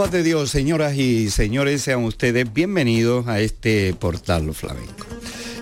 paz 0.00 0.12
de 0.12 0.22
Dios, 0.22 0.48
señoras 0.48 0.96
y 0.96 1.28
señores, 1.28 1.82
sean 1.82 2.04
ustedes 2.04 2.50
bienvenidos 2.50 3.26
a 3.26 3.40
este 3.40 3.92
portal 3.92 4.54
flamenco. 4.54 5.06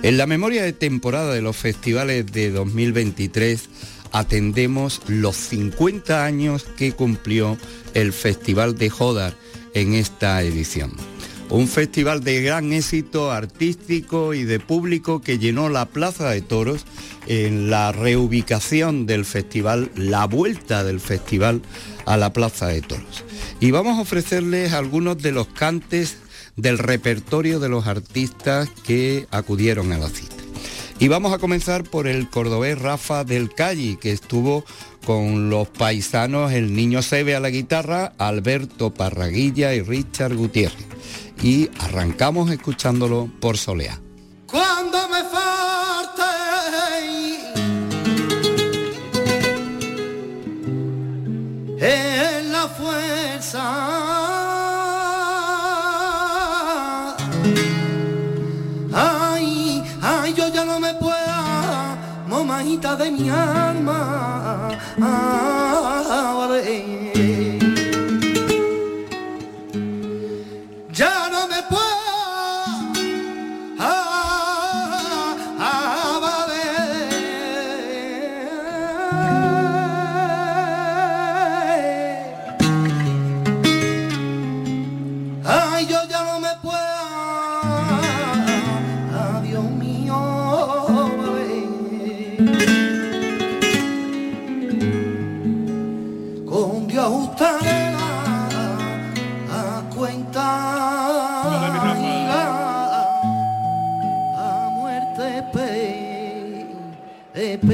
En 0.05 0.16
la 0.16 0.28
memoria 0.28 0.62
de 0.62 0.73
temporada 0.73 1.34
de 1.34 1.42
los 1.42 1.56
festivales 1.56 2.30
de 2.30 2.52
2023 2.52 3.69
atendemos 4.12 5.02
los 5.09 5.34
50 5.34 6.24
años 6.24 6.66
que 6.77 6.92
cumplió 6.92 7.59
el 7.95 8.12
Festival 8.12 8.78
de 8.78 8.91
Jodar 8.91 9.34
en 9.74 9.95
esta 9.95 10.41
edición. 10.42 10.92
Un 11.50 11.66
festival 11.66 12.23
de 12.23 12.41
gran 12.41 12.73
éxito 12.73 13.33
artístico 13.33 14.34
y 14.34 14.45
de 14.45 14.61
público 14.61 15.20
que 15.20 15.41
llenó 15.41 15.69
la 15.69 15.86
Plaza 15.86 16.30
de 16.30 16.42
Toros 16.42 16.86
en 17.27 17.70
la 17.70 17.91
reubicación 17.91 19.05
del 19.05 19.25
festival, 19.25 19.91
la 19.97 20.27
vuelta 20.27 20.84
del 20.84 21.00
festival 21.00 21.61
a 22.06 22.17
la 22.17 22.33
Plaza 22.33 22.69
de 22.69 22.83
Toros 22.83 23.25
y 23.61 23.70
vamos 23.70 23.98
a 23.98 24.03
ofrecerles 24.03 24.73
algunos 24.73 25.19
de 25.19 25.33
los 25.33 25.48
cantes 25.48 26.19
del 26.56 26.78
repertorio 26.78 27.61
de 27.61 27.69
los 27.69 27.87
artistas 27.87 28.69
que 28.84 29.27
acudieron 29.31 29.92
a 29.92 29.98
la 29.98 30.09
cita. 30.09 30.34
Y 31.01 31.09
vamos 31.09 31.33
a 31.33 31.39
comenzar 31.39 31.84
por 31.84 32.09
el 32.09 32.29
cordobés 32.29 32.79
Rafa 32.79 33.23
del 33.23 33.55
Calle, 33.55 33.98
que 34.01 34.11
estuvo 34.11 34.64
con 35.05 35.48
los 35.48 35.69
paisanos 35.69 36.53
El 36.53 36.75
Niño 36.75 37.03
Sebe 37.03 37.36
a 37.36 37.41
la 37.41 37.51
guitarra, 37.51 38.12
Alberto 38.19 38.92
Parraguilla 38.92 39.75
y 39.75 39.83
Richard 39.83 40.34
Gutiérrez. 40.34 40.86
Y 41.41 41.70
arrancamos 41.79 42.51
escuchándolo 42.51 43.31
por 43.41 43.59
Soleá. 43.59 44.01
Cuando 44.47 45.09
me 45.09 45.23
Ay, 58.92 59.84
ay, 60.03 60.34
yo 60.34 60.48
ya 60.48 60.64
no 60.64 60.80
me 60.80 60.92
puedo, 60.95 61.95
mamajita 62.28 62.97
de 62.97 63.12
mi 63.12 63.30
alma. 63.30 64.70
Ya 64.98 65.39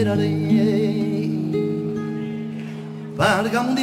liberaré. 0.05 1.55
Parga 3.17 3.61
un 3.61 3.75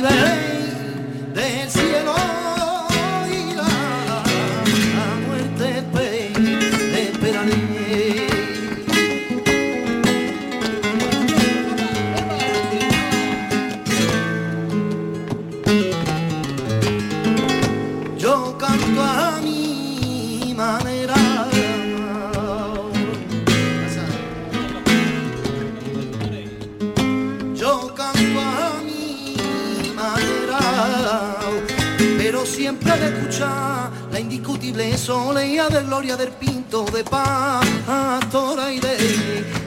indiscutible 34.71 34.97
soleá 34.97 35.69
de 35.69 35.83
gloria 35.83 36.15
del 36.15 36.29
pinto 36.29 36.85
de 36.85 37.03
pastora 37.03 38.71
y 38.71 38.79
de, 38.79 38.95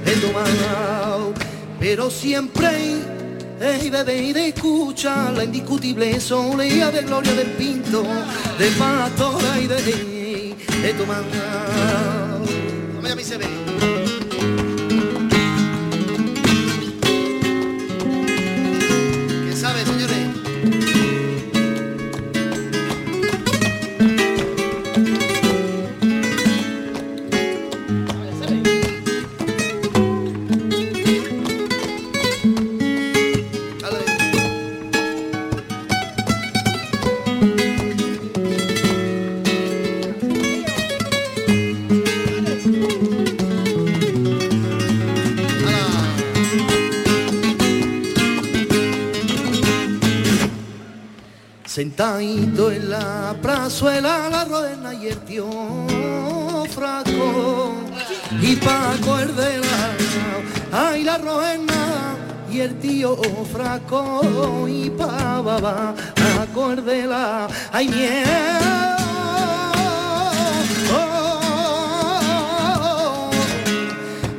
de 0.05 1.35
Pero 1.79 2.11
siempre 2.11 2.69
y 3.83 3.91
bebé 3.91 4.23
y 4.23 4.33
de 4.33 4.49
escucha 4.49 5.31
la 5.31 5.45
indiscutible 5.45 6.19
soleá 6.21 6.91
de 6.91 7.03
gloria 7.03 7.35
del 7.35 7.49
pinto 7.53 8.03
de 8.59 8.71
pastora 8.79 9.61
y 9.61 9.67
de, 9.67 9.77
de 9.77 10.95
ve. 13.37 14.04
Sentadito 51.97 52.73
en 52.73 52.91
la 52.91 53.37
prazuela, 53.41 54.29
la 54.29 54.45
rodena 54.45 54.93
y 54.95 55.07
el 55.07 55.19
tío 55.19 55.47
fraco. 56.75 57.75
Y 58.43 58.57
Paco 58.57 59.21
el 59.21 59.37
de 59.37 59.59
la, 59.59 60.89
ay 60.89 61.05
la 61.05 61.19
rodena 61.19 62.17
y 62.51 62.63
el 62.63 62.81
tío 62.81 63.17
fraco. 63.53 64.67
Y 64.69 64.91
pa 64.91 65.41
baba, 65.41 65.95
Paco 66.17 66.75
de 66.75 67.07
la, 67.07 67.47
ay 67.71 67.89
miedo. 67.89 68.95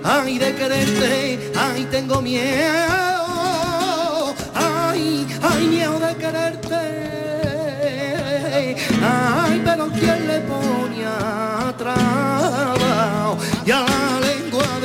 ay 0.04 0.38
de 0.38 0.56
quererte, 0.56 1.52
ay 1.58 1.88
tengo 1.90 2.22
miedo, 2.22 3.15
pero 9.86 10.00
¿quién 10.00 10.28
le 10.28 10.40
ponía 10.42 11.76
trabajo 11.78 13.38
y 13.66 13.72
a 13.72 13.82
la 13.82 14.20
lengua 14.20 14.80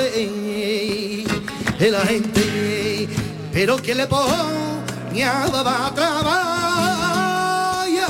de 1.79 1.91
la 1.91 2.01
gente? 2.01 3.09
Pero 3.53 3.77
¿quién 3.79 3.99
le 3.99 4.07
ponía 4.07 5.47
trabajo 5.95 7.89
y 7.89 7.99
a 7.99 8.09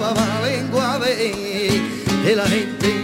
la 0.00 0.40
lengua 0.46 0.98
de 0.98 2.36
la 2.36 2.46
gente? 2.46 3.03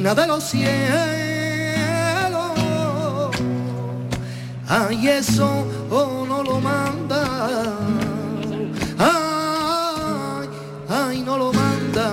los 0.00 0.44
cielos. 0.44 0.70
Ay, 4.68 5.08
eso 5.08 5.64
oh, 5.90 6.26
no 6.28 6.42
lo 6.42 6.60
manda. 6.60 7.22
Ay, 8.98 10.48
ay, 10.88 11.22
no 11.22 11.38
lo 11.38 11.52
manda. 11.52 12.12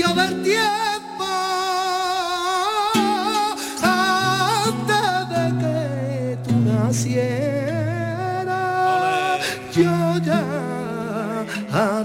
principio 0.00 0.14
del 0.14 0.42
tiempo, 0.42 1.26
antes 3.82 5.28
de 5.28 5.44
que 5.60 6.38
tú 6.44 6.54
nacieras, 6.64 7.60
yo 9.72 10.18
ya 10.24 10.42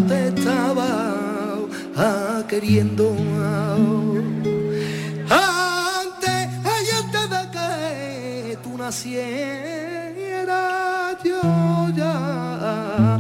te 0.08 0.18
estaba 0.28 0.90
queriendo. 2.48 3.16
Antes, 5.30 6.48
ay, 6.64 6.86
antes 7.02 7.26
de 7.30 7.44
que 7.52 8.58
tú 8.64 8.78
nacieras, 8.78 9.16
yo 11.24 11.42
ya 11.96 13.20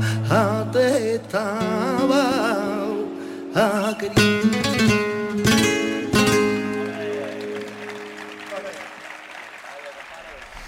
te 0.71 1.15
estaba 1.15 2.23
queriendo. 3.97 4.44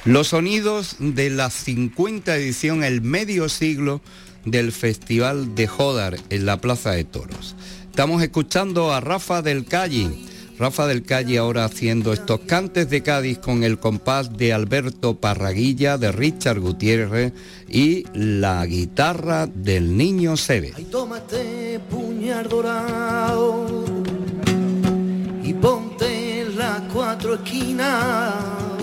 Los 0.08 0.30
sonidos 0.30 0.96
de 1.00 1.30
la 1.30 1.50
50 1.50 2.34
edición, 2.38 2.82
el 2.86 3.02
medio 3.02 3.50
siglo 3.50 4.00
del 4.46 4.72
Festival 4.72 5.54
de 5.54 5.68
Jodar 5.68 6.16
en 6.30 6.46
la 6.46 6.62
Plaza 6.62 6.92
de 6.92 7.04
Toros. 7.04 7.58
Estamos 7.90 8.24
escuchando 8.24 8.94
a 8.94 9.02
Rafa 9.02 9.42
del 9.42 9.66
Calle. 9.66 10.10
Rafa 10.58 10.88
del 10.88 11.04
Calle 11.04 11.38
ahora 11.38 11.66
haciendo 11.66 12.14
estos 12.14 12.40
cantes 12.40 12.90
de 12.90 13.04
Cádiz 13.04 13.40
con 13.40 13.66
el 13.66 13.80
compás 13.80 14.38
de 14.38 14.54
Alberto 14.54 15.16
Parraguilla, 15.16 15.98
de 15.98 16.14
Richard 16.14 16.62
Gutiérrez 16.62 17.34
y 17.68 18.06
la 18.14 18.66
guitarra 18.66 19.46
del 19.46 19.98
niño 19.98 20.38
Sebe. 20.38 20.72
tómate 20.90 21.82
puñal 21.90 22.48
dorado 22.48 23.84
y 25.44 25.54
ponte 25.54 26.46
las 26.56 26.80
cuatro 26.94 27.34
esquinas 27.34 28.77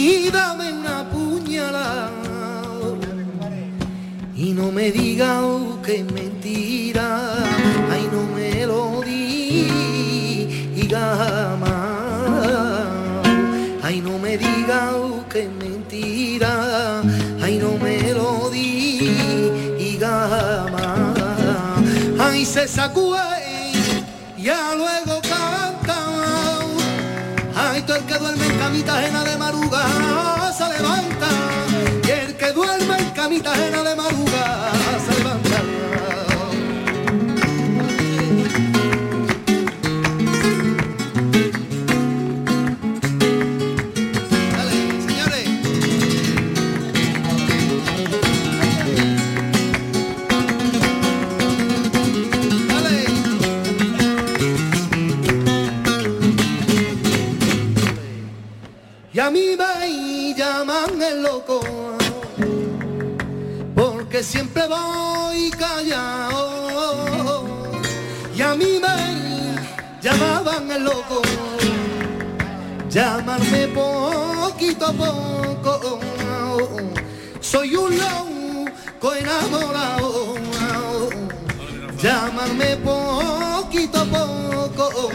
y 0.00 0.30
dame 0.30 0.72
una 0.72 1.04
puñalada 1.10 2.10
y 4.34 4.54
no 4.54 4.72
me 4.72 4.90
diga 4.90 5.42
que 5.84 5.96
es 5.96 6.10
mentira, 6.10 7.06
ay 7.92 8.08
no 8.10 8.22
me 8.34 8.64
lo 8.64 9.02
diga 9.02 10.16
más, 11.60 13.28
ay 13.82 14.00
no 14.00 14.18
me 14.18 14.38
diga 14.38 14.92
que 15.28 15.42
es 15.42 15.50
mentira, 15.50 17.02
ay 17.42 17.58
no 17.58 17.76
me 17.76 18.14
lo 18.14 18.48
diga 18.48 20.16
más, 20.72 21.18
ay 22.18 22.46
se 22.46 22.66
sacude 22.66 23.18
ya 24.38 24.74
luego 24.74 25.19
el 27.94 28.04
que 28.04 28.18
duerme 28.18 28.46
en 28.46 28.58
camita 28.58 28.98
ajena 28.98 29.24
de 29.24 29.36
maruga 29.36 30.52
se 30.52 30.68
levanta. 30.68 31.28
Y 32.06 32.10
el 32.10 32.36
que 32.36 32.52
duerme 32.52 32.98
en 32.98 33.10
camita 33.10 33.52
ajena 33.52 33.82
de 33.82 33.96
maruga 33.96 34.89
me 73.38 73.46
llamarme 73.46 73.68
por 73.68 74.50
poquito 74.50 74.86
a 74.86 74.92
poco. 74.92 76.00
Soy 77.40 77.76
un 77.76 77.96
loco 77.96 79.14
enamorado. 79.14 80.34
Llámame 82.02 82.76
poquito 82.76 84.00
a 84.00 84.04
poco. 84.04 85.10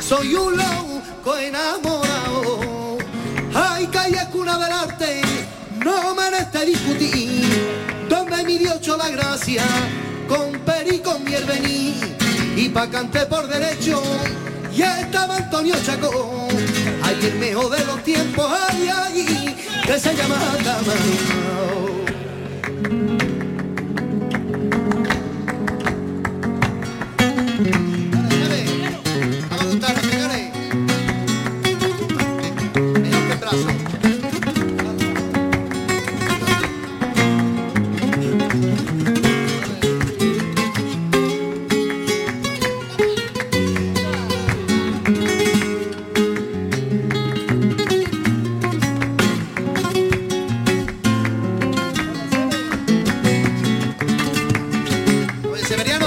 Soy 0.00 0.34
un 0.34 0.56
loco 0.56 1.36
enamorado. 1.36 2.98
Ay, 3.54 3.86
calle 3.86 4.28
cuna 4.32 4.58
del 4.58 4.72
arte, 4.72 5.22
no 5.84 6.14
merece 6.14 6.66
discutir. 6.66 7.76
Donde 8.08 8.44
mi 8.44 8.58
Dios 8.58 8.86
la 8.98 9.08
gracia, 9.08 9.64
con 10.28 10.58
perico 10.60 11.18
mi 11.20 11.34
el 11.34 11.44
vení. 11.44 12.00
Y 12.56 12.68
pa' 12.68 12.88
canté 12.88 13.26
por 13.26 13.48
derecho, 13.48 14.02
y 14.76 14.82
estaba 14.82 15.36
Antonio 15.36 15.74
Chacón. 15.84 16.48
Ay, 17.02 17.18
el 17.22 17.38
mejor 17.38 17.70
de 17.76 17.84
los 17.84 18.02
tiempos, 18.02 18.46
ay, 18.68 18.88
ay, 18.88 19.56
que 19.86 19.98
se 19.98 20.14
llama 20.14 20.36
Camarón. 55.64 56.03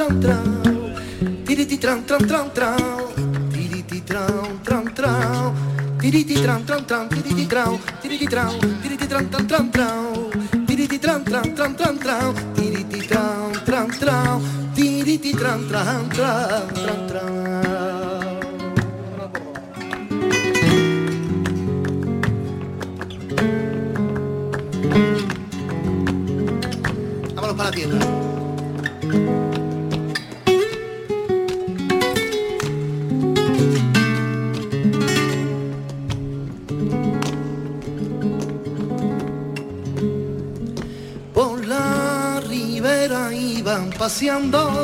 Tran 0.00 0.16
tran 0.20 0.46
tiriti 1.44 1.76
tran 1.76 2.00
tran 2.08 2.24
tran 2.24 2.48
tran 2.56 2.80
tiriti 3.52 4.00
tran 4.00 4.56
tran 4.64 4.84
tran 4.96 5.52
tiriti 6.00 6.36
tran 6.40 6.64
tran 6.64 6.84
tran 6.88 7.04
tiriti 7.08 7.44
tran 7.44 7.76
tiriti 8.00 8.26
tran 8.32 8.52
tiriti 8.80 9.06
tran 9.06 9.28
tran 9.28 9.44
tran 9.50 9.66
tran 9.68 10.64
tiriti 10.66 10.98
tran 11.04 11.20
tran 11.28 11.52
tran 11.52 11.72
tran 11.76 11.98
tran 12.00 12.32
tiriti 12.56 13.00
tran 13.10 13.52
tran 13.68 13.88
tran 14.00 14.40
tiriti 14.72 15.32
tran 15.36 15.60
tran 15.68 16.08
tran 16.16 16.64
tran 16.80 17.00
tran 17.10 17.28
Vámonos 27.36 27.56
para 27.56 27.68
la 27.68 27.76
tierra. 27.76 28.29
Paseando 44.20 44.79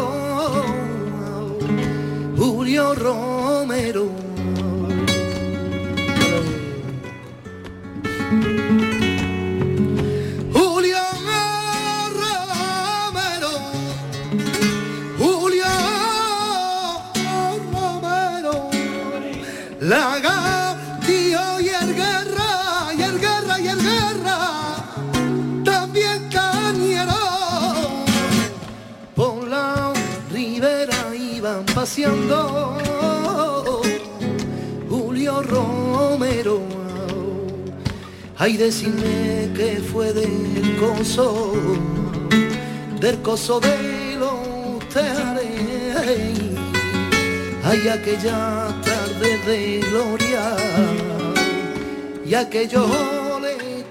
decime 38.66 39.48
que 39.54 39.80
fue 39.92 40.12
del 40.12 40.76
coso, 40.76 41.52
del 42.98 43.22
coso 43.22 43.60
de 43.60 44.16
los 44.18 44.88
teares. 44.88 46.36
Ay, 47.62 47.88
aquella 47.88 48.66
tarde 48.82 49.38
de 49.46 49.84
gloria 49.88 50.56
y 52.26 52.34
aquellos 52.34 52.90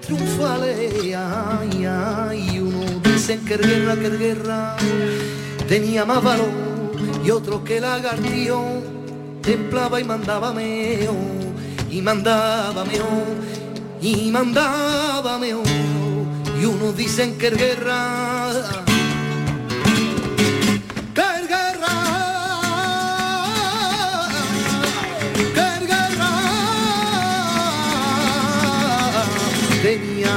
triunfales. 0.02 1.16
Ay, 1.16 1.86
ay, 1.86 2.60
uno 2.60 3.00
dicen 3.02 3.42
que 3.46 3.56
guerra, 3.56 3.96
que 3.96 4.10
guerra 4.10 4.76
tenía 5.66 6.04
más 6.04 6.22
valor 6.22 6.52
y 7.24 7.30
otro 7.30 7.64
que 7.64 7.80
lagartío 7.80 8.60
templaba 9.40 10.00
y 10.00 10.04
mandaba 10.04 10.52
meo, 10.52 11.14
y 11.90 12.02
mandaba 12.02 12.84
meo, 12.84 13.08
y 14.06 14.30
mandaba 14.30 15.36
meo, 15.36 15.62
y 16.60 16.64
unos 16.64 16.96
dicen 16.96 17.36
que 17.38 17.48
es 17.48 17.56
guerra, 17.56 18.52
que 21.12 21.20
es 21.20 21.48
guerra, 21.48 21.96
que 25.54 25.66
es 25.74 25.80
guerra, 25.88 26.32
tenía, 29.82 30.36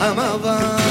amaba. 0.00 0.83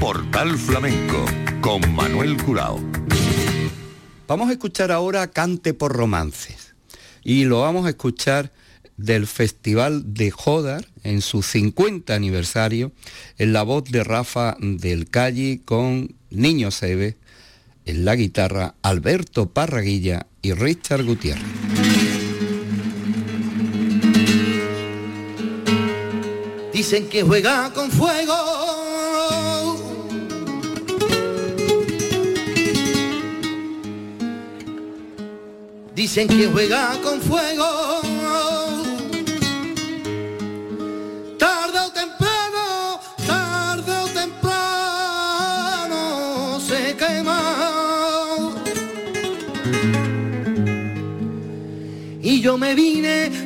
Portal 0.00 0.56
Flamenco 0.58 1.24
con 1.60 1.94
Manuel 1.94 2.36
Curao. 2.42 2.80
Vamos 4.28 4.48
a 4.48 4.52
escuchar 4.52 4.92
ahora 4.92 5.30
Cante 5.30 5.74
por 5.74 5.92
Romances 5.92 6.74
y 7.22 7.44
lo 7.44 7.60
vamos 7.60 7.86
a 7.86 7.90
escuchar 7.90 8.52
del 8.96 9.26
Festival 9.26 10.14
de 10.14 10.30
Jodar 10.30 10.86
en 11.02 11.20
su 11.20 11.42
50 11.42 12.14
aniversario 12.14 12.92
en 13.38 13.52
la 13.52 13.62
voz 13.62 13.84
de 13.84 14.04
Rafa 14.04 14.56
del 14.60 15.08
Calle 15.10 15.60
con 15.64 16.14
Niño 16.30 16.70
Sebe 16.70 17.16
en 17.84 18.04
la 18.04 18.16
guitarra 18.16 18.74
Alberto 18.82 19.50
Parraguilla 19.50 20.26
y 20.42 20.52
Richard 20.52 21.04
Gutiérrez. 21.04 21.85
Dicen 26.76 27.08
que 27.08 27.22
juega 27.22 27.72
con 27.72 27.90
fuego. 27.90 28.36
Dicen 35.94 36.28
que 36.28 36.48
juega 36.48 37.00
con 37.02 37.18
fuego. 37.22 38.02
Tarde 41.38 41.78
o 41.78 41.90
temprano, 41.92 43.00
tarde 43.26 43.92
o 43.96 44.08
temprano 44.08 45.00
se 46.60 46.94
quema. 46.94 48.52
Y 52.20 52.42
yo 52.42 52.58
me 52.58 52.74
vine 52.74 53.45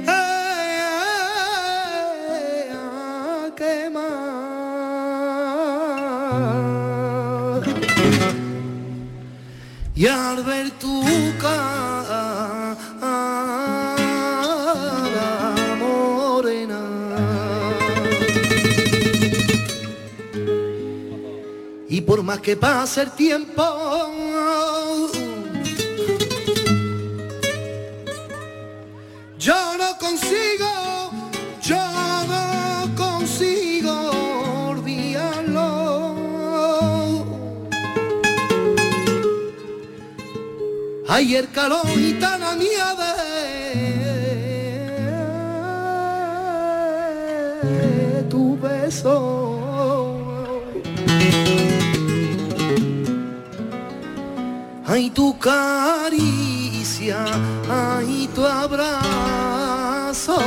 Y 10.00 10.06
al 10.06 10.42
ver 10.42 10.70
tu 10.78 11.02
cara 11.38 12.74
morena. 15.78 16.80
Y 21.86 22.00
por 22.00 22.22
más 22.22 22.40
que 22.40 22.56
pase 22.56 23.02
el 23.02 23.10
tiempo 23.10 23.62
Ay, 41.12 41.34
el 41.34 41.50
calor 41.50 41.90
y 41.96 42.12
tan 42.20 42.40
de 47.62 48.22
tu 48.30 48.56
beso. 48.56 50.38
Ay, 54.86 55.10
tu 55.10 55.36
caricia, 55.36 57.24
ay, 57.68 58.30
tu 58.32 58.46
abrazo. 58.46 60.38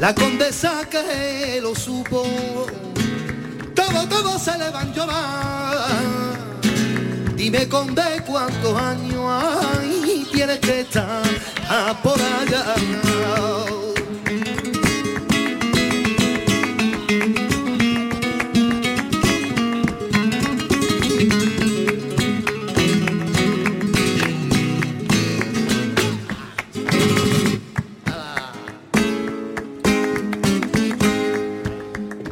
La 0.00 0.14
condesa 0.14 0.88
que 0.88 1.58
lo 1.60 1.74
supo, 1.74 2.24
todo, 3.74 4.08
todo 4.08 4.38
se 4.38 4.56
le 4.56 4.70
van 4.70 4.90
a 4.90 4.94
llorar. 4.94 6.38
Dime 7.34 7.68
conde 7.68 8.22
cuántos 8.26 8.74
años 8.80 9.24
hay, 9.28 10.26
tienes 10.32 10.58
que 10.60 10.80
estar 10.80 11.22
por 12.02 12.18
allá. 12.20 12.74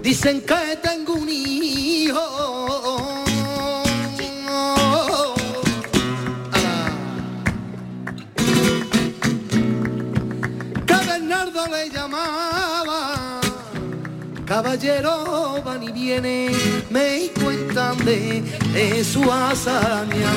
Dicen 0.07 0.40
que 0.42 0.79
tengo 0.81 1.14
un 1.14 1.29
hijo. 1.29 2.21
Ah. 6.53 7.35
Le 11.73 11.90
llamaba. 11.90 13.40
Caballero 14.47 15.61
van 15.64 15.83
y 15.83 15.90
viene, 15.90 16.53
me 16.88 17.33
cuentan 17.42 17.97
de, 18.05 18.42
de 18.73 19.03
su 19.03 19.25
hazaña. 19.25 20.31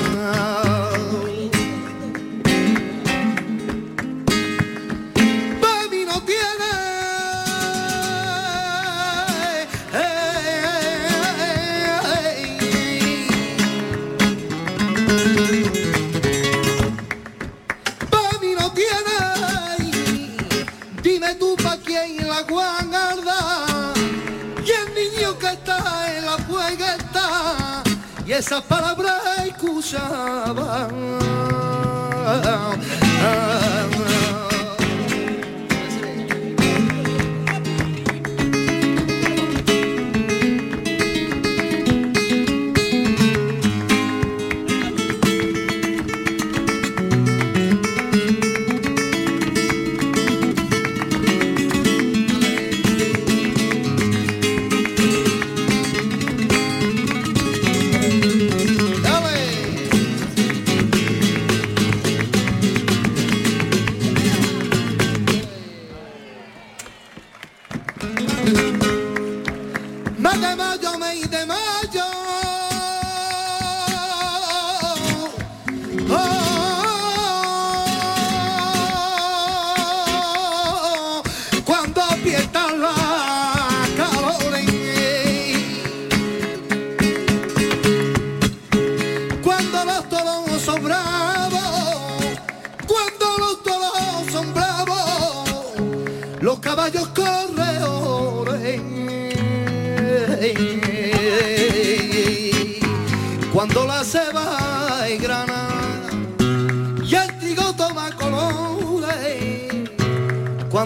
Y 28.30 28.32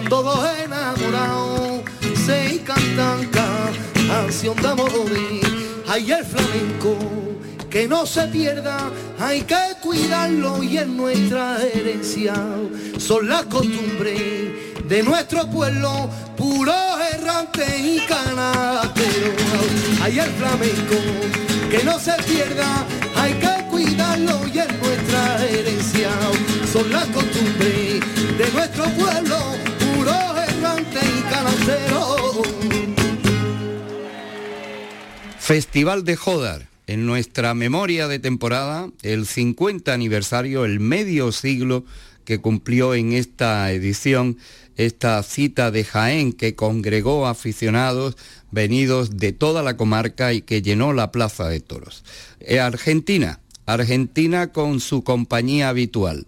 esas 0.04 0.98
palabras 0.98 1.84
escuchaban. 2.28 3.24
se 8.06 8.22
pierda, 8.28 8.90
hay 9.18 9.42
que 9.42 9.56
cuidarlo 9.80 10.62
y 10.62 10.78
en 10.78 10.96
nuestra 10.96 11.56
herencia 11.62 12.34
son 12.98 13.28
las 13.28 13.44
costumbres 13.44 14.84
de 14.86 15.02
nuestro 15.02 15.48
pueblo, 15.48 16.10
puro 16.36 16.74
errante 17.12 17.64
y 17.78 18.00
canatero. 18.06 19.32
Hay 20.02 20.18
el 20.18 20.30
flamenco, 20.32 20.96
que 21.70 21.82
no 21.82 21.98
se 21.98 22.12
pierda, 22.24 22.86
hay 23.16 23.32
que 23.34 23.64
cuidarlo 23.70 24.46
y 24.52 24.58
en 24.58 24.80
nuestra 24.80 25.44
herencia 25.44 26.10
son 26.70 26.92
las 26.92 27.06
costumbres 27.06 28.00
de 28.38 28.50
nuestro 28.52 28.84
pueblo, 28.90 29.38
Festival 35.38 36.04
de 36.04 36.16
Jodar 36.16 36.68
en 36.86 37.06
nuestra 37.06 37.54
memoria 37.54 38.08
de 38.08 38.18
temporada 38.18 38.88
el 39.02 39.26
50 39.26 39.92
aniversario, 39.92 40.64
el 40.64 40.80
medio 40.80 41.32
siglo 41.32 41.84
que 42.24 42.40
cumplió 42.40 42.94
en 42.94 43.12
esta 43.12 43.70
edición 43.72 44.38
esta 44.76 45.22
cita 45.22 45.70
de 45.70 45.84
Jaén 45.84 46.32
que 46.32 46.54
congregó 46.54 47.26
aficionados 47.26 48.16
venidos 48.50 49.18
de 49.18 49.32
toda 49.32 49.62
la 49.62 49.76
comarca 49.76 50.32
y 50.32 50.42
que 50.42 50.62
llenó 50.62 50.92
la 50.92 51.12
Plaza 51.12 51.48
de 51.48 51.60
Toros. 51.60 52.04
Eh, 52.40 52.60
Argentina, 52.60 53.40
Argentina 53.66 54.52
con 54.52 54.80
su 54.80 55.04
compañía 55.04 55.68
habitual. 55.68 56.26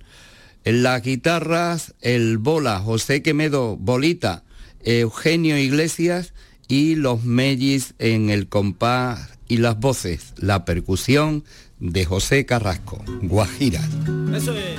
En 0.64 0.83
las 0.83 1.02
guitarras, 1.02 1.94
el 2.00 2.38
Bola, 2.38 2.81
José 2.81 3.22
Quemedo, 3.22 3.76
Bolita, 3.76 4.42
Eugenio 4.87 5.59
Iglesias 5.59 6.33
y 6.68 6.94
los 6.94 7.25
Mellis 7.25 7.94
en 7.99 8.31
el 8.31 8.49
compás 8.49 9.29
y 9.49 9.59
las 9.59 9.79
voces, 9.79 10.33
la 10.37 10.64
percusión 10.64 11.44
de 11.79 12.05
José 12.05 12.46
Carrasco, 12.46 13.05
Guajira. 13.22 13.83
Eso 14.35 14.57
es. 14.57 14.79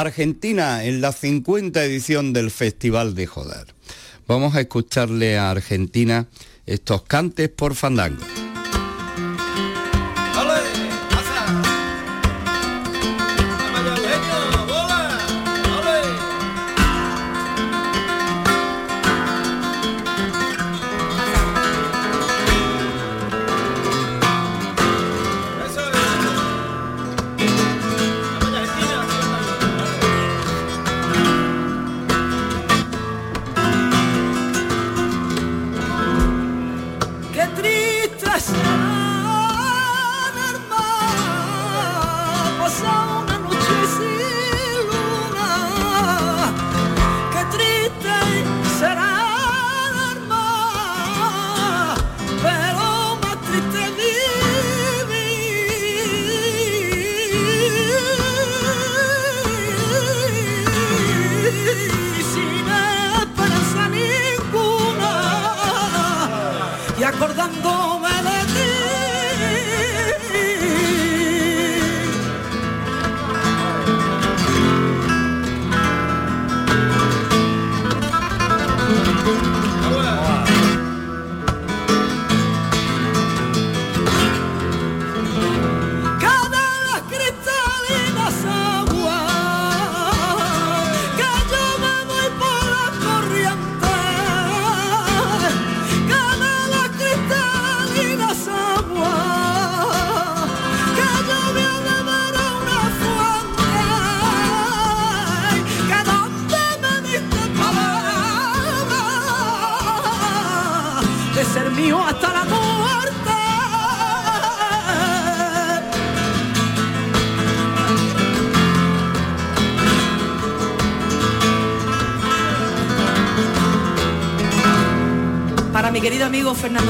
Argentina 0.00 0.84
en 0.84 1.00
la 1.00 1.12
50 1.12 1.82
edición 1.84 2.32
del 2.32 2.50
Festival 2.50 3.14
de 3.14 3.26
Joder. 3.26 3.66
Vamos 4.26 4.54
a 4.54 4.60
escucharle 4.60 5.38
a 5.38 5.50
Argentina 5.50 6.26
estos 6.66 7.02
cantes 7.02 7.48
por 7.48 7.74
fandango. 7.74 8.45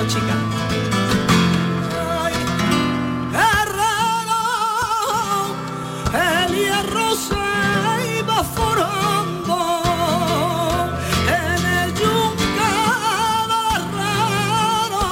chica. 0.09 0.37
Ay, 2.23 2.35
herrero, 3.33 4.43
el 6.15 6.55
hierro 6.55 7.15
se 7.15 7.47
iba 8.21 8.39
forando 8.45 9.59
en 11.29 11.61
el 11.79 11.89
yunque 11.95 12.73
del 13.53 13.83
herrero 14.61 15.07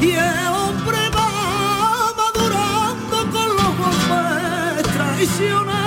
y 0.00 0.10
el 0.10 0.46
hombre 0.48 1.00
va 1.16 1.30
madurando 2.20 3.16
con 3.30 3.48
los 3.56 3.72
golpes 3.78 4.82
traicionados. 4.94 5.81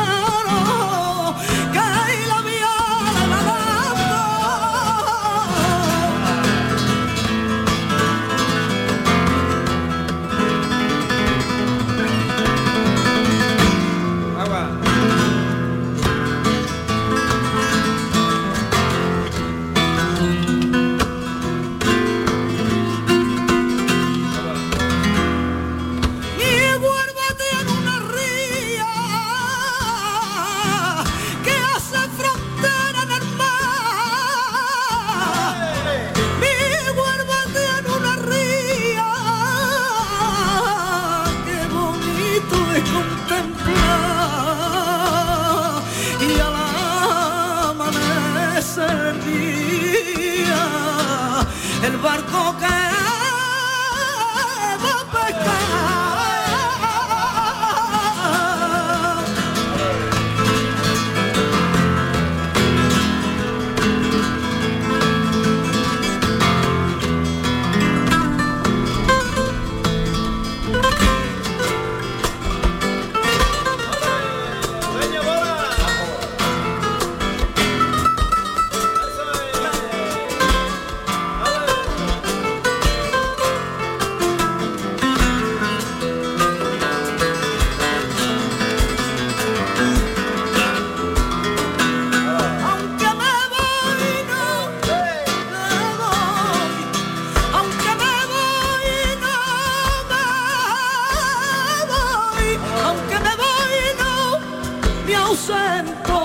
ausento 105.26 106.25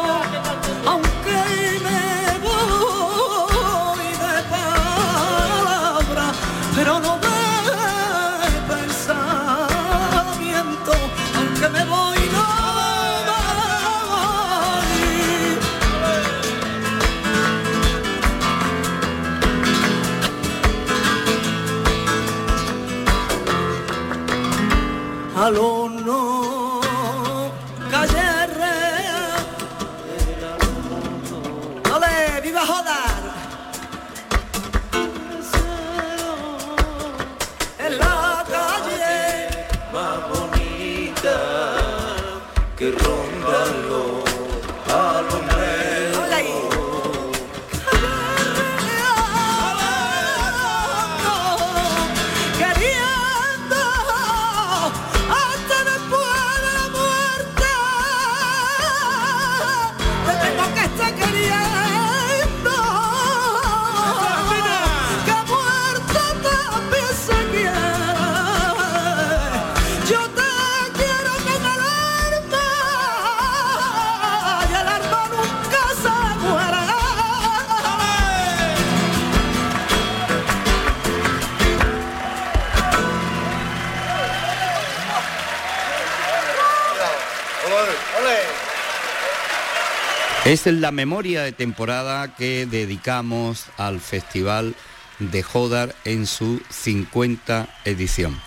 Es 90.66 90.74
la 90.74 90.90
memoria 90.90 91.42
de 91.42 91.52
temporada 91.52 92.34
que 92.34 92.66
dedicamos 92.66 93.64
al 93.78 93.98
Festival 93.98 94.74
de 95.18 95.42
Jodar 95.42 95.94
en 96.04 96.26
su 96.26 96.60
50 96.68 97.66
edición. 97.86 98.38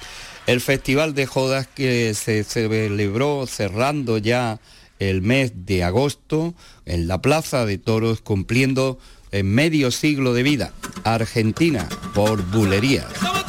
El 0.45 0.61
Festival 0.61 1.15
de 1.15 1.25
Jodas 1.25 1.65
que 1.65 2.13
se 2.13 2.43
celebró 2.43 3.47
cerrando 3.47 4.19
ya 4.19 4.59
el 4.99 5.23
mes 5.23 5.65
de 5.65 5.83
agosto 5.83 6.53
en 6.85 7.07
la 7.07 7.19
Plaza 7.19 7.65
de 7.65 7.79
Toros 7.79 8.21
cumpliendo 8.21 8.99
medio 9.43 9.89
siglo 9.89 10.35
de 10.35 10.43
vida. 10.43 10.71
Argentina 11.03 11.89
por 12.13 12.43
bulerías. 12.51 13.42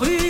Fleury 0.00 0.27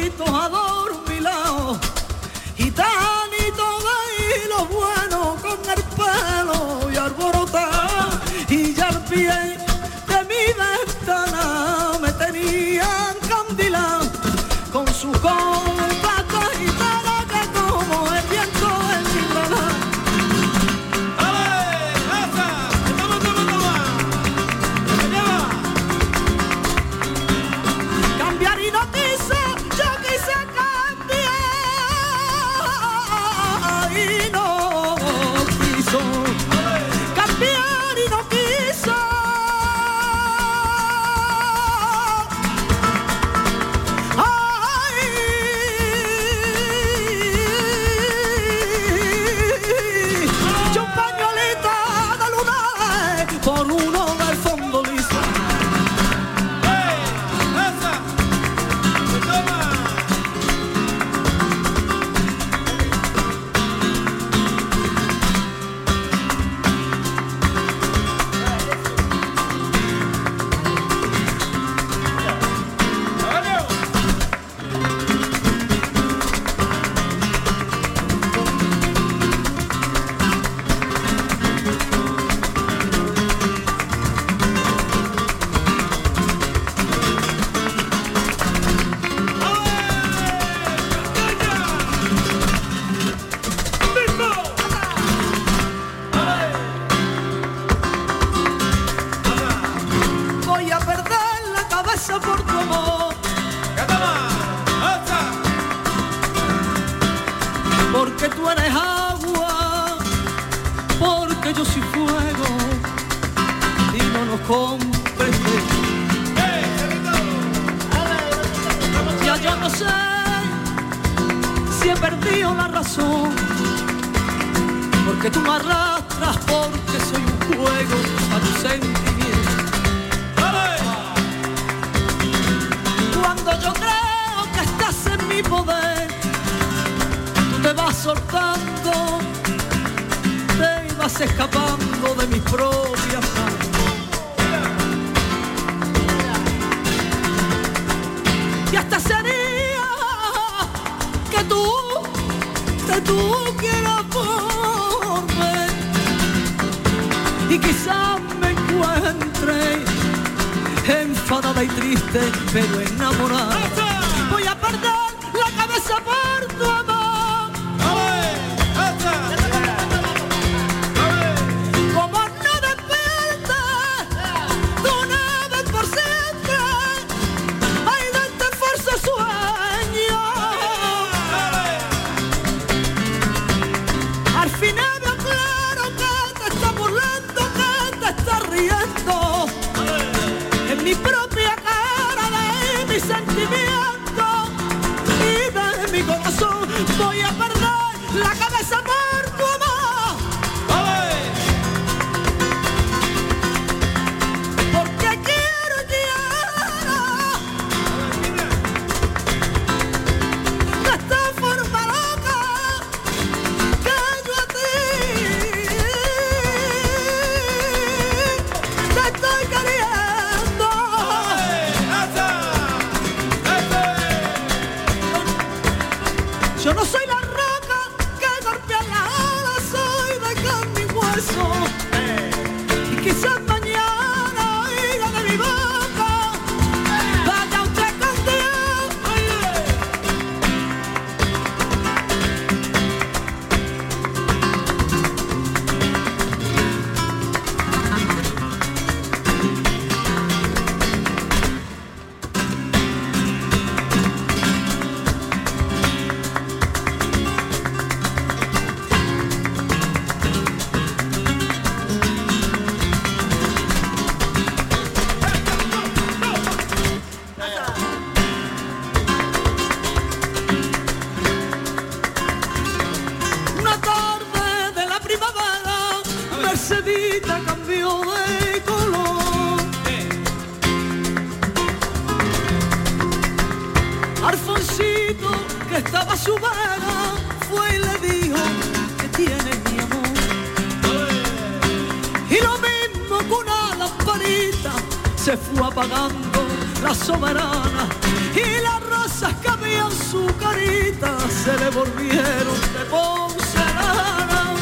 la 296.82 296.94
soberana 296.94 297.88
y 298.34 298.60
las 298.62 298.80
rosas 298.82 299.34
que 299.42 299.48
había 299.48 299.80
en 299.80 299.92
su 300.10 300.26
carita 300.38 301.16
se 301.28 301.56
le 301.58 301.70
volvieron 301.70 302.60
de 302.74 302.84
porcelana. 302.90 304.54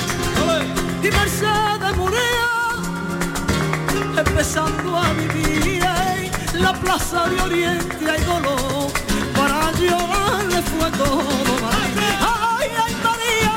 Y 1.02 1.10
Mercedes 1.10 1.96
murió 1.96 2.46
empezando 4.16 4.96
a 4.96 5.12
vivir 5.12 5.82
en 6.54 6.62
la 6.62 6.72
plaza 6.72 7.28
de 7.28 7.40
Oriente 7.42 8.10
hay 8.10 8.22
dolor 8.24 8.90
para 9.36 9.72
llorarle 9.72 10.62
fue 10.62 10.90
todo 10.92 11.22
ay 11.70 12.70
ay 12.84 12.96
María 13.04 13.55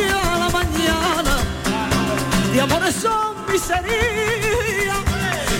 a 0.00 0.38
la 0.38 0.48
mañana? 0.48 1.36
De 2.50 2.60
amores 2.62 2.94
son 2.94 3.36
miseria 3.52 4.94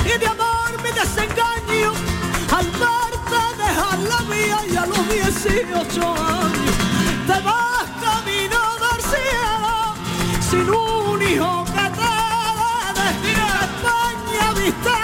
y 0.06 0.18
de 0.18 0.26
amor 0.26 0.70
mi 0.82 0.90
desengaño 0.90 1.92
al 2.50 2.66
verte 2.80 3.40
dejar 3.58 3.98
la 3.98 4.22
vía 4.34 4.58
y 4.72 4.76
a 4.76 4.86
los 4.86 5.06
18 5.06 6.00
años 6.00 6.76
te 7.26 7.40
vas 7.40 7.86
camino 8.00 8.58
del 8.82 9.00
cielo 9.12 9.74
sin 10.48 10.70
un 10.70 11.22
hijo 11.22 11.64
que 11.66 11.86
te 11.98 12.12
dé 12.96 13.32
España 13.68 14.52
viste 14.56 15.01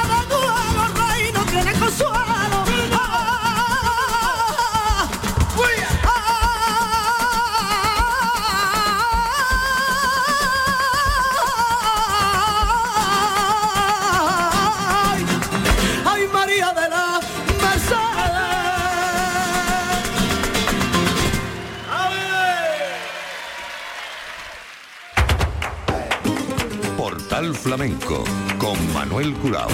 Portal 27.39 27.55
Flamenco 27.55 28.25
con 28.59 28.93
Manuel 28.93 29.33
Curao. 29.35 29.69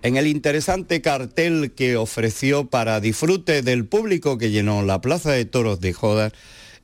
En 0.00 0.16
el 0.16 0.26
interesante 0.26 1.02
cartel 1.02 1.72
que 1.72 1.98
ofreció 1.98 2.70
para 2.70 3.00
disfrute 3.00 3.60
del 3.60 3.84
público 3.84 4.38
que 4.38 4.50
llenó 4.50 4.80
la 4.80 5.02
Plaza 5.02 5.32
de 5.32 5.44
Toros 5.44 5.78
de 5.80 5.92
Jodas, 5.92 6.32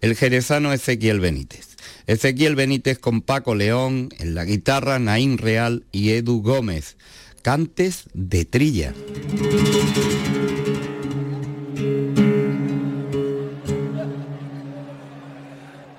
el 0.03 0.15
jerezano 0.17 0.71
Ezequiel 0.75 1.19
Benítez. 1.19 1.79
Ezequiel 2.07 2.57
Benítez 2.57 2.99
con 2.99 3.23
Paco 3.23 3.55
León, 3.55 4.11
en 4.19 4.35
la 4.35 4.45
guitarra 4.45 4.99
Naín 4.99 5.39
Real 5.39 5.87
y 5.91 6.11
Edu 6.11 6.43
Gómez. 6.43 6.99
Cantes 7.41 8.05
de 8.13 8.45
trilla. 8.45 8.93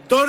Todo 0.08 0.28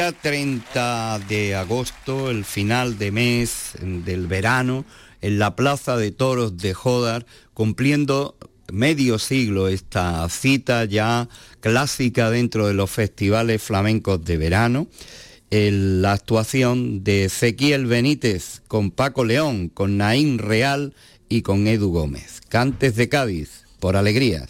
día 0.00 0.12
30 0.12 1.18
de 1.28 1.54
agosto, 1.54 2.30
el 2.30 2.46
final 2.46 2.96
de 2.96 3.12
mes 3.12 3.72
del 3.82 4.28
verano, 4.28 4.86
en 5.20 5.38
la 5.38 5.56
Plaza 5.56 5.98
de 5.98 6.10
Toros 6.10 6.56
de 6.56 6.72
Jodar, 6.72 7.26
cumpliendo 7.52 8.34
medio 8.72 9.18
siglo 9.18 9.68
esta 9.68 10.26
cita 10.30 10.86
ya 10.86 11.28
clásica 11.60 12.30
dentro 12.30 12.66
de 12.66 12.72
los 12.72 12.90
festivales 12.90 13.62
flamencos 13.62 14.24
de 14.24 14.38
verano, 14.38 14.86
la 15.50 16.12
actuación 16.12 17.04
de 17.04 17.24
Ezequiel 17.24 17.84
Benítez 17.84 18.62
con 18.68 18.92
Paco 18.92 19.26
León, 19.26 19.68
con 19.68 19.98
Naín 19.98 20.38
Real 20.38 20.94
y 21.28 21.42
con 21.42 21.66
Edu 21.66 21.92
Gómez. 21.92 22.40
Cantes 22.48 22.96
de 22.96 23.10
Cádiz, 23.10 23.66
por 23.80 23.98
alegría. 23.98 24.48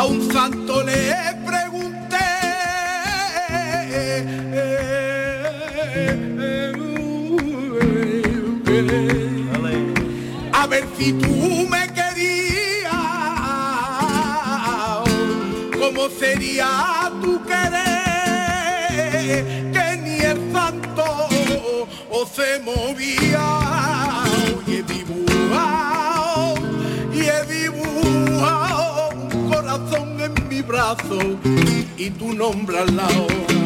a 0.00 0.04
un 0.06 0.32
santo 0.32 0.82
le 0.82 1.14
pregunté. 1.44 2.16
A 10.54 10.66
ver 10.66 10.84
si 10.96 11.12
tú 11.12 11.68
me 11.68 11.86
querías, 11.92 12.90
¿cómo 15.78 16.08
sería 16.18 17.12
tu 17.20 17.38
querer? 17.44 19.44
Que 19.74 19.86
ni 20.02 20.16
el 20.32 20.50
santo 20.50 21.04
o 22.10 22.26
se 22.26 22.58
movía. 22.60 23.89
y 31.96 32.10
tu 32.10 32.32
nombre 32.32 32.78
al 32.78 32.96
lado. 32.96 33.59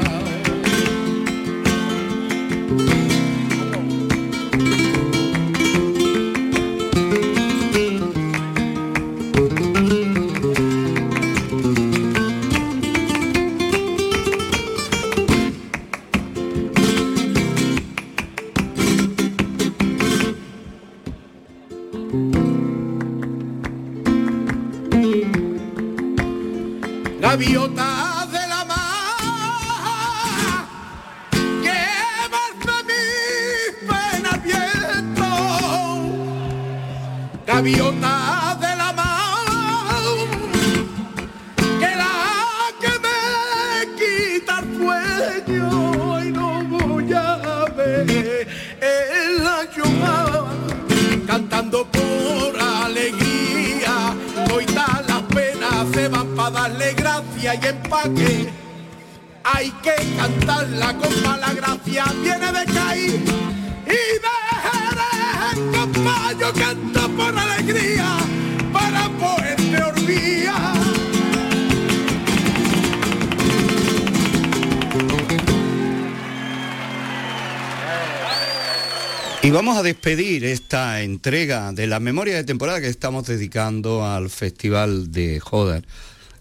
Y 79.44 79.50
vamos 79.50 79.76
a 79.76 79.82
despedir 79.82 80.42
esta 80.46 81.02
entrega 81.02 81.72
de 81.72 81.86
la 81.86 82.00
memoria 82.00 82.34
de 82.36 82.44
temporada 82.44 82.80
que 82.80 82.88
estamos 82.88 83.26
dedicando 83.26 84.02
al 84.02 84.30
Festival 84.30 85.12
de 85.12 85.38
Joder 85.38 85.84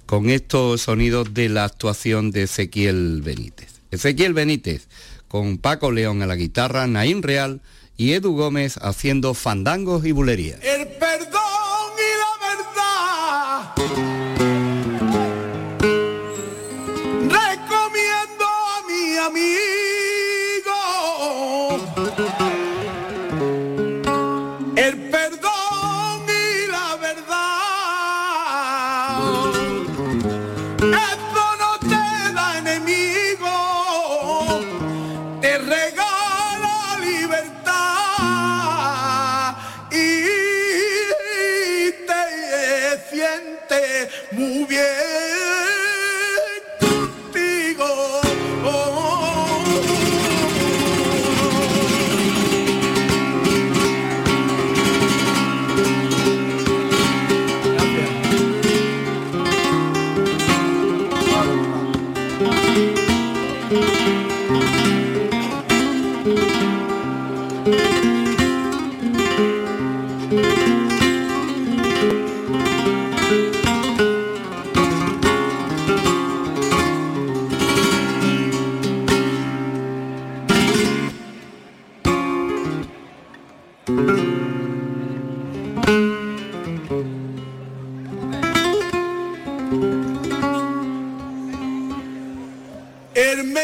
con 0.05 0.29
estos 0.29 0.83
sonidos 0.83 1.33
de 1.33 1.49
la 1.49 1.65
actuación 1.65 2.31
de 2.31 2.43
Ezequiel 2.43 3.21
Benítez. 3.21 3.81
Ezequiel 3.91 4.33
Benítez 4.33 4.87
con 5.27 5.57
Paco 5.57 5.91
León 5.91 6.21
a 6.21 6.27
la 6.27 6.37
guitarra, 6.37 6.87
Naín 6.87 7.23
Real 7.23 7.59
y 7.97 8.13
Edu 8.13 8.37
Gómez 8.37 8.77
haciendo 8.81 9.33
fandangos 9.33 10.05
y 10.05 10.13
bulerías. 10.13 10.63
El 10.63 10.87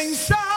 inside. 0.10 0.49